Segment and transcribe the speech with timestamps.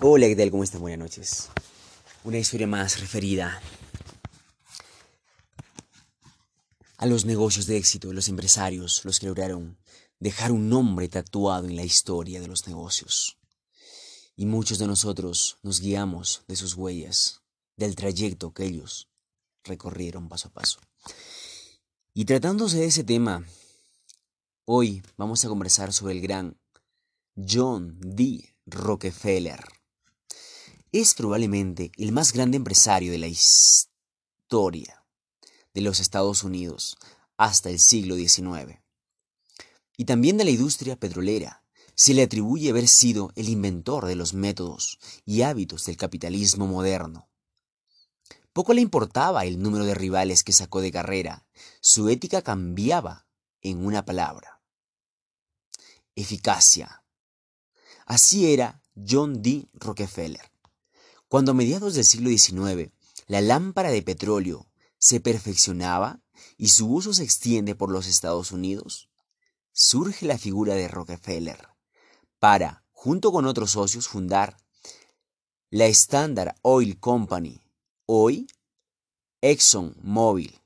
[0.00, 0.52] Hola, ¿qué tal?
[0.52, 0.80] ¿Cómo están?
[0.80, 1.48] Buenas noches.
[2.22, 3.60] Una historia más referida
[6.98, 9.76] a los negocios de éxito, los empresarios, los que lograron
[10.20, 13.38] dejar un nombre tatuado en la historia de los negocios.
[14.36, 17.42] Y muchos de nosotros nos guiamos de sus huellas,
[17.76, 19.08] del trayecto que ellos
[19.64, 20.78] recorrieron paso a paso.
[22.14, 23.44] Y tratándose de ese tema,
[24.64, 26.56] hoy vamos a conversar sobre el gran
[27.34, 28.54] John D.
[28.64, 29.77] Rockefeller.
[30.90, 35.04] Es probablemente el más grande empresario de la historia
[35.74, 36.96] de los Estados Unidos
[37.36, 38.80] hasta el siglo XIX.
[39.98, 41.62] Y también de la industria petrolera.
[41.94, 47.28] Se le atribuye haber sido el inventor de los métodos y hábitos del capitalismo moderno.
[48.52, 51.44] Poco le importaba el número de rivales que sacó de carrera.
[51.80, 53.26] Su ética cambiaba
[53.60, 54.62] en una palabra.
[56.14, 57.04] Eficacia.
[58.06, 59.68] Así era John D.
[59.74, 60.57] Rockefeller.
[61.28, 62.90] Cuando a mediados del siglo XIX
[63.26, 64.66] la lámpara de petróleo
[64.98, 66.22] se perfeccionaba
[66.56, 69.10] y su uso se extiende por los Estados Unidos,
[69.72, 71.68] surge la figura de Rockefeller
[72.38, 74.56] para, junto con otros socios, fundar
[75.70, 77.60] la Standard Oil Company,
[78.06, 78.46] hoy
[79.42, 80.58] ExxonMobil.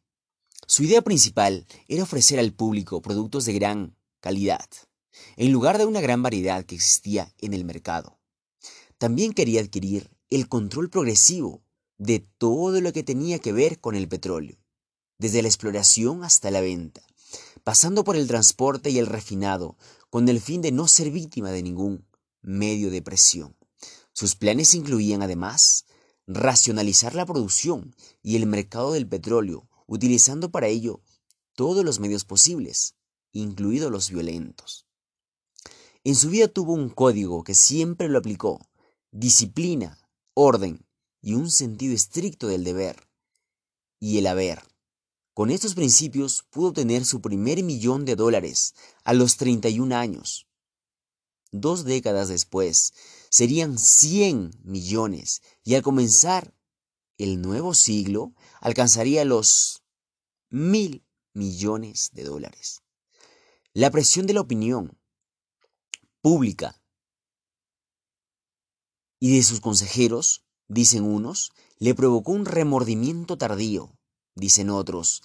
[0.67, 4.69] Su idea principal era ofrecer al público productos de gran calidad,
[5.37, 8.21] en lugar de una gran variedad que existía en el mercado.
[8.97, 11.63] También quería adquirir el control progresivo
[11.99, 14.59] de todo lo que tenía que ver con el petróleo,
[15.19, 17.03] desde la exploración hasta la venta,
[17.65, 19.77] pasando por el transporte y el refinado,
[20.11, 22.07] con el fin de no ser víctima de ningún
[22.41, 23.57] medio de presión.
[24.13, 25.85] Sus planes incluían además
[26.27, 31.03] racionalizar la producción y el mercado del petróleo, utilizando para ello
[31.55, 32.95] todos los medios posibles,
[33.33, 34.87] incluidos los violentos.
[36.05, 38.67] En su vida tuvo un código que siempre lo aplicó,
[39.13, 39.99] disciplina,
[40.35, 40.87] orden
[41.21, 43.09] y un sentido estricto del deber
[44.01, 44.63] y el haber.
[45.35, 50.47] Con estos principios pudo obtener su primer millón de dólares a los 31 años.
[51.53, 52.93] Dos décadas después
[53.31, 56.55] serían 100 millones y al comenzar
[57.19, 59.83] el nuevo siglo alcanzaría los
[60.51, 62.83] mil millones de dólares.
[63.73, 64.99] La presión de la opinión
[66.21, 66.82] pública
[69.23, 73.97] y de sus consejeros, dicen unos, le provocó un remordimiento tardío,
[74.35, 75.23] dicen otros,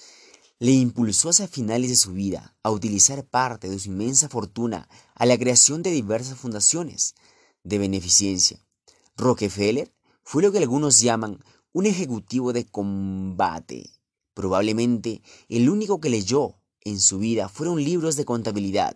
[0.60, 5.26] le impulsó hacia finales de su vida a utilizar parte de su inmensa fortuna a
[5.26, 7.16] la creación de diversas fundaciones
[7.64, 8.64] de beneficencia.
[9.16, 9.92] Rockefeller
[10.22, 11.44] fue lo que algunos llaman
[11.74, 13.90] un ejecutivo de combate.
[14.36, 18.96] Probablemente el único que leyó en su vida fueron libros de contabilidad,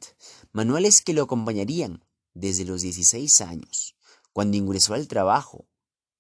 [0.52, 3.96] manuales que lo acompañarían desde los 16 años
[4.34, 5.66] cuando ingresó al trabajo,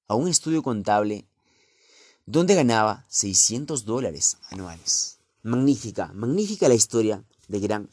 [0.07, 1.25] a un estudio contable
[2.25, 5.19] donde ganaba 600 dólares anuales.
[5.43, 7.89] Magnífica, magnífica la historia de gran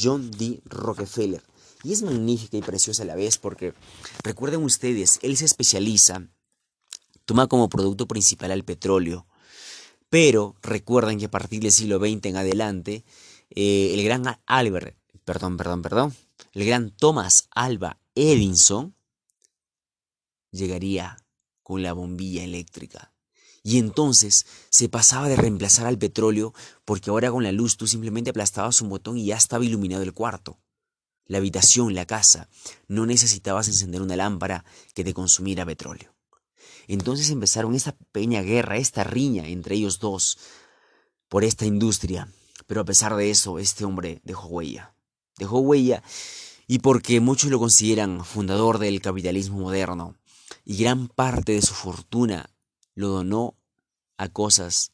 [0.00, 0.60] John D.
[0.64, 1.42] Rockefeller.
[1.82, 3.72] Y es magnífica y preciosa a la vez porque,
[4.22, 6.26] recuerden ustedes, él se especializa,
[7.24, 9.26] toma como producto principal al petróleo,
[10.10, 13.04] pero recuerden que a partir del siglo XX en adelante,
[13.50, 16.16] eh, el gran Albert, perdón, perdón, perdón,
[16.52, 18.94] el gran Thomas Alba Edison
[20.50, 21.16] llegaría
[21.62, 23.12] con la bombilla eléctrica.
[23.62, 28.30] Y entonces se pasaba de reemplazar al petróleo porque ahora con la luz tú simplemente
[28.30, 30.58] aplastabas un botón y ya estaba iluminado el cuarto.
[31.26, 32.48] La habitación, la casa,
[32.88, 36.14] no necesitabas encender una lámpara que te consumiera petróleo.
[36.88, 40.38] Entonces empezaron esta pequeña guerra, esta riña entre ellos dos
[41.28, 42.28] por esta industria.
[42.66, 44.94] Pero a pesar de eso, este hombre dejó huella.
[45.36, 46.02] Dejó huella
[46.66, 50.16] y porque muchos lo consideran fundador del capitalismo moderno,
[50.70, 52.48] y gran parte de su fortuna
[52.94, 53.58] lo donó
[54.16, 54.92] a cosas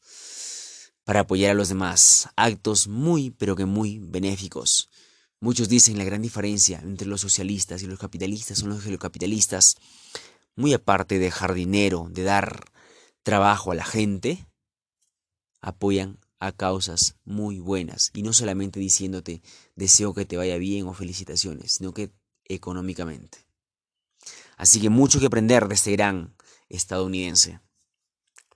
[1.05, 4.89] para apoyar a los demás, actos muy pero que muy benéficos.
[5.39, 8.99] Muchos dicen la gran diferencia entre los socialistas y los capitalistas son los que los
[8.99, 9.77] capitalistas,
[10.55, 12.73] muy aparte de dejar dinero, de dar
[13.23, 14.47] trabajo a la gente,
[15.61, 19.43] apoyan a causas muy buenas y no solamente diciéndote
[19.75, 22.15] deseo que te vaya bien o felicitaciones, sino que
[22.47, 23.46] económicamente.
[24.57, 26.35] Así que mucho que aprender de este gran
[26.69, 27.61] estadounidense.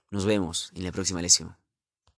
[0.09, 1.60] Nos vemos en la próxima lección.